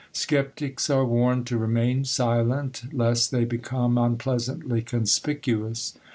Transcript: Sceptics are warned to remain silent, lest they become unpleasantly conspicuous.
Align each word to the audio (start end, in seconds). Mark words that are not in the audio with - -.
Sceptics 0.13 0.89
are 0.89 1.05
warned 1.05 1.45
to 1.45 1.59
remain 1.59 2.03
silent, 2.05 2.85
lest 2.91 3.29
they 3.29 3.45
become 3.45 3.99
unpleasantly 3.99 4.81
conspicuous. 4.81 5.93